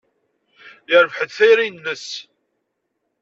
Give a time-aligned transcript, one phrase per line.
[0.89, 2.07] Yerbeḥ-d tayri-nnes.